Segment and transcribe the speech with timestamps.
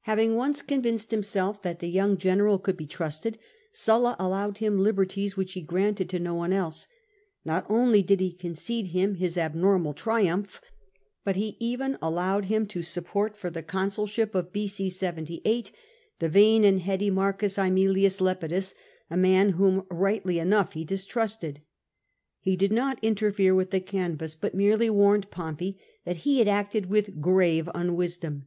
[0.00, 3.38] Having once convinced himself that the young general could be trusted,
[3.70, 6.88] Sulla 'allowed him liberties which he granted to no one else;
[7.44, 10.60] not only did he concede him his abnormal triumph,
[11.22, 14.90] but he even allowed him to support for the consulship of B.c.
[14.90, 15.70] 78
[16.18, 17.14] the vain and heady M.
[17.18, 18.74] Jimilius Lepidus,
[19.10, 21.60] a man whom (rightly enough) he distrusted.
[22.44, 26.86] Pie did not interfere with the canvass, but merely w^arned Pompey that he had acted
[26.86, 28.46] with grave unwisdom.